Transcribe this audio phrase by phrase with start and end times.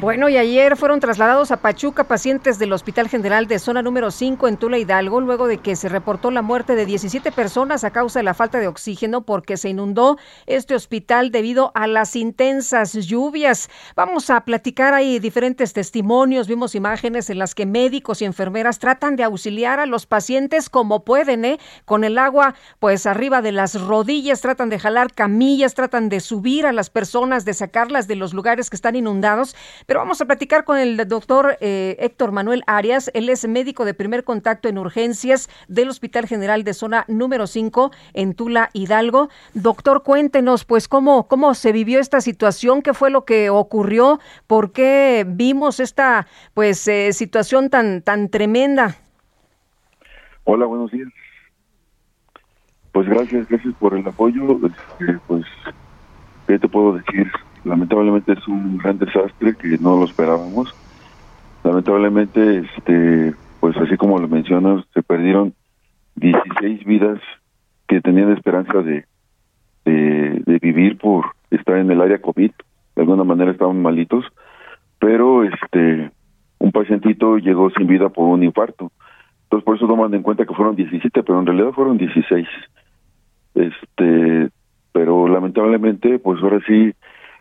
[0.00, 4.48] Bueno, y ayer fueron trasladados a Pachuca pacientes del Hospital General de Zona número 5
[4.48, 8.18] en Tula Hidalgo, luego de que se reportó la muerte de 17 personas a causa
[8.18, 13.68] de la falta de oxígeno porque se inundó este hospital debido a las intensas lluvias.
[13.94, 19.16] Vamos a platicar ahí diferentes testimonios, vimos imágenes en las que médicos y enfermeras tratan
[19.16, 21.58] de auxiliar a los pacientes como pueden, ¿eh?
[21.84, 26.64] Con el agua pues arriba de las rodillas, tratan de jalar camillas, tratan de subir
[26.64, 29.54] a las personas, de sacarlas de los lugares que están inundados
[29.90, 33.10] pero vamos a platicar con el doctor eh, Héctor Manuel Arias.
[33.12, 37.90] Él es médico de primer contacto en urgencias del Hospital General de Zona número 5
[38.14, 39.30] en Tula, Hidalgo.
[39.52, 44.70] Doctor, cuéntenos, pues, cómo, cómo se vivió esta situación, qué fue lo que ocurrió, por
[44.70, 48.94] qué vimos esta, pues, eh, situación tan, tan tremenda.
[50.44, 51.08] Hola, buenos días.
[52.92, 54.56] Pues gracias, gracias por el apoyo.
[54.64, 55.44] Este, pues,
[56.46, 57.28] ¿qué te puedo decir?
[57.64, 60.74] Lamentablemente es un gran desastre que no lo esperábamos.
[61.64, 65.54] Lamentablemente, este, pues así como lo mencionas, se perdieron
[66.16, 67.20] 16 vidas
[67.86, 69.04] que tenían esperanza de,
[69.84, 72.50] de, vivir por estar en el área COVID.
[72.96, 74.24] De alguna manera estaban malitos,
[74.98, 76.10] pero este,
[76.58, 78.92] un pacientito llegó sin vida por un infarto.
[79.44, 82.46] Entonces por eso toman en cuenta que fueron 17, pero en realidad fueron 16.
[83.54, 84.48] Este,
[84.92, 86.92] pero lamentablemente, pues ahora sí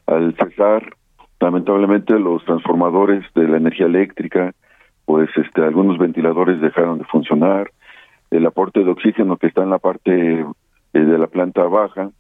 [0.10, 0.96] al cesar
[1.40, 4.54] lamentablemente los transformadores de la energía eléctrica,
[5.06, 7.72] pues este algunos ventiladores dejaron de funcionar,
[8.30, 10.46] el aporte de oxígeno que está en la parte eh,
[11.00, 12.12] de la planta baja,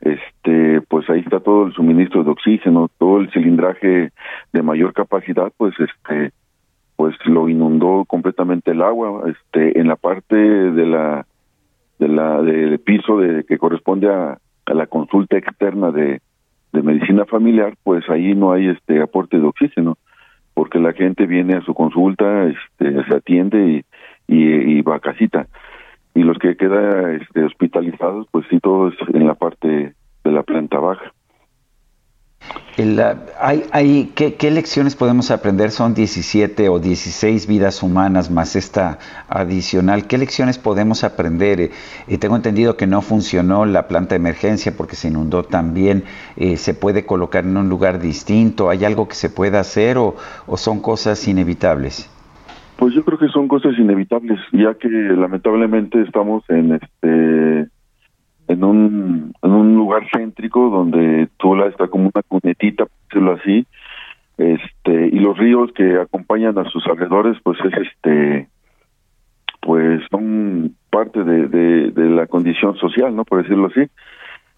[0.00, 4.10] este pues ahí está todo el suministro de oxígeno, todo el cilindraje
[4.52, 6.32] de mayor capacidad, pues este
[6.96, 11.26] pues lo inundó completamente el agua, este en la parte de la
[11.98, 16.20] de la del piso de que corresponde a la consulta externa de
[16.72, 19.98] de medicina familiar, pues ahí no hay este aporte de oxígeno,
[20.54, 23.84] porque la gente viene a su consulta, este, se atiende
[24.26, 25.46] y, va a casita.
[26.14, 29.94] Y los que quedan este, hospitalizados, pues sí, todos en la parte
[30.24, 31.12] de la planta baja.
[33.40, 35.70] Hay, hay, ¿qué, lecciones podemos aprender?
[35.70, 40.06] Son 17 o 16 vidas humanas más esta adicional.
[40.06, 41.60] ¿Qué lecciones podemos aprender?
[41.60, 41.70] Eh,
[42.08, 46.04] eh, tengo entendido que no funcionó la planta de emergencia porque se inundó también.
[46.36, 48.70] Eh, ¿Se puede colocar en un lugar distinto?
[48.70, 50.16] ¿Hay algo que se pueda hacer o
[50.56, 52.08] son cosas inevitables?
[52.82, 57.68] Pues yo creo que son cosas inevitables, ya que lamentablemente estamos en este
[58.52, 63.66] en un, en un lugar céntrico donde Tula está como una cunetita, por decirlo así,
[64.38, 68.48] este, y los ríos que acompañan a sus alrededores, pues es este,
[69.60, 71.46] pues son parte de,
[71.90, 73.24] de, la condición social, ¿no?
[73.24, 73.88] Por decirlo así,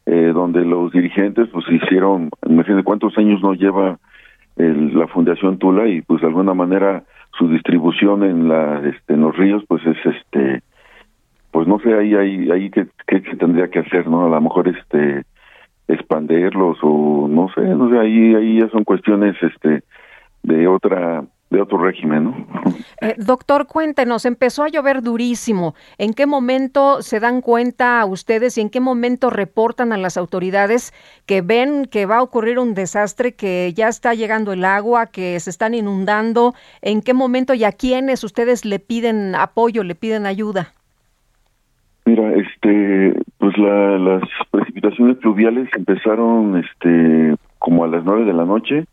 [0.07, 3.99] eh, donde los dirigentes, pues hicieron, imagínense cuántos años no lleva
[4.57, 7.03] la Fundación Tula y pues de alguna manera
[7.37, 10.63] su distribución en la, este, en los ríos, pues es este,
[11.55, 14.67] pues no sé ahí ahí ahí qué, se tendría que hacer no a lo mejor
[14.67, 15.25] este
[15.87, 19.85] expanderlos o no sé no sé ahí ahí ya son cuestiones este
[20.43, 22.47] de otra de otro régimen, ¿no?
[23.01, 25.75] Eh, doctor, cuéntenos, empezó a llover durísimo.
[25.99, 30.95] ¿En qué momento se dan cuenta ustedes y en qué momento reportan a las autoridades
[31.27, 35.39] que ven que va a ocurrir un desastre, que ya está llegando el agua, que
[35.39, 36.55] se están inundando?
[36.81, 40.73] ¿En qué momento y a quiénes ustedes le piden apoyo, le piden ayuda?
[42.07, 48.45] Mira, este, pues la, las precipitaciones pluviales empezaron, este, como a las nueve de la
[48.45, 48.85] noche.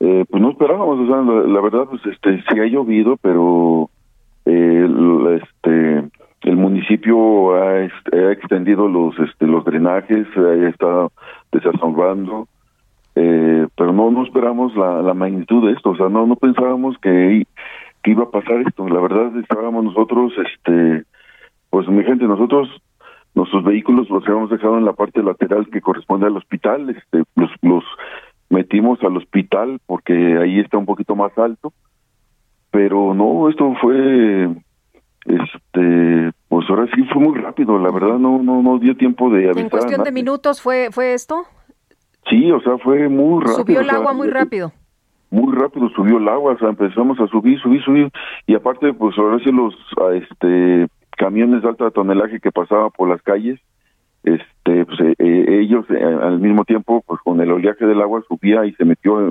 [0.00, 3.90] Eh, pues no esperábamos, o sea, la, verdad, pues este, sí ha llovido, pero
[4.46, 4.88] eh,
[5.42, 6.08] este,
[6.42, 7.84] el municipio ha,
[8.32, 11.12] extendido los, este, los drenajes, ha estado
[11.50, 12.46] desasolvando,
[13.16, 16.96] eh, pero no, no esperamos la, la magnitud de esto, o sea, no, no pensábamos
[16.98, 17.44] que,
[18.02, 18.88] que iba a pasar esto.
[18.88, 21.04] La verdad, estábamos nosotros, este
[21.70, 22.68] pues mi gente, nosotros
[23.34, 27.50] nuestros vehículos los habíamos dejado en la parte lateral que corresponde al hospital, este, los,
[27.62, 27.84] los
[28.50, 31.72] metimos al hospital porque ahí está un poquito más alto,
[32.70, 34.48] pero no, esto fue,
[35.24, 39.44] este, pues ahora sí fue muy rápido, la verdad no, no, no dio tiempo de
[39.44, 39.62] avisar.
[39.62, 41.44] ¿En cuestión de minutos fue, fue esto?
[42.28, 43.56] Sí, o sea, fue muy rápido.
[43.56, 44.72] Subió el agua muy rápido.
[45.30, 48.10] muy rápido subió el agua, o sea, empezamos a subir, subir, subir,
[48.46, 49.74] y aparte, pues ahora sí los
[50.14, 50.88] este
[51.18, 53.60] camiones de alta tonelaje que pasaban por las calles,
[54.22, 58.22] este, pues eh, eh, ellos eh, al mismo tiempo, pues con el oleaje del agua
[58.26, 59.30] subía y se metió,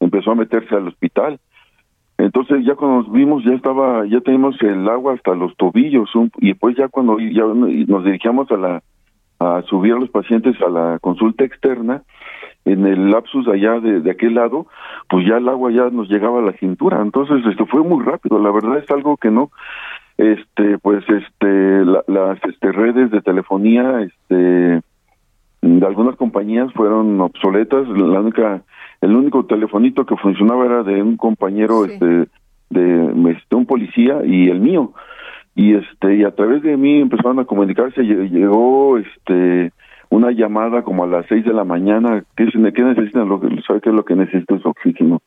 [0.00, 1.38] empezó a meterse al hospital.
[2.18, 6.48] Entonces ya cuando nos vimos ya estaba, ya teníamos el agua hasta los tobillos y
[6.48, 8.82] después ya cuando ya nos dirigíamos a la
[9.38, 12.02] a subir a los pacientes a la consulta externa,
[12.66, 14.66] en el lapsus allá de, de, aquel lado,
[15.08, 17.00] pues ya el agua ya nos llegaba a la cintura.
[17.00, 18.38] Entonces, esto fue muy rápido.
[18.38, 19.50] La verdad es algo que no,
[20.20, 24.82] este, pues, este, las este, redes de telefonía, este,
[25.62, 27.88] de algunas compañías fueron obsoletas.
[27.88, 28.62] La única,
[29.00, 32.28] el único telefonito que funcionaba era de un compañero, este,
[32.68, 34.92] de, este, un policía y el mío.
[35.54, 38.02] Y este y a través de mí empezaron a comunicarse.
[38.02, 39.72] Llegó este
[40.10, 42.24] una llamada como a las seis de la mañana.
[42.36, 45.22] Que dicen qué necesitan lo que sabe qué es lo que necesito es oxígeno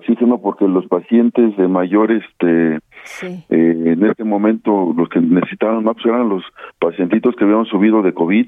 [0.00, 2.76] oxígeno porque los pacientes de mayor este
[3.22, 6.42] eh, en este momento los que necesitaban más eran los
[6.78, 8.46] pacientitos que habían subido de covid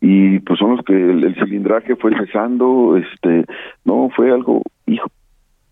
[0.00, 3.44] y pues son los que el, el cilindraje fue cesando este
[3.84, 5.08] no fue algo hijo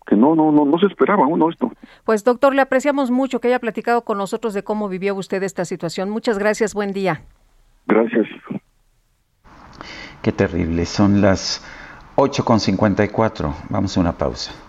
[0.09, 1.71] que no, no, no, no se esperaba uno esto.
[2.03, 5.65] Pues doctor, le apreciamos mucho que haya platicado con nosotros de cómo vivió usted esta
[5.65, 6.09] situación.
[6.09, 7.21] Muchas gracias, buen día.
[7.85, 8.27] Gracias.
[10.23, 11.63] Qué terrible, son las
[12.15, 13.53] 8.54.
[13.69, 14.68] Vamos a una pausa.